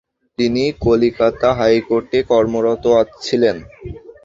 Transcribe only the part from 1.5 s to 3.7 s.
হাইকোর্টে কর্মরত ছিলেন।